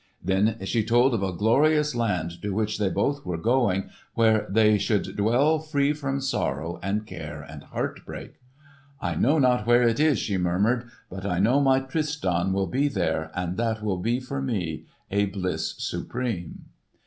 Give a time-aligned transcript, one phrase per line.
[0.23, 4.79] Then she told of a glorious land to which they both were going, where they
[4.79, 8.39] should dwell free from sorrow and care and heartbreak.
[8.99, 12.87] "I know not where it is," she murmured, "but I know my Tristan will be
[12.87, 16.65] there, and that will be for me a bliss supreme!"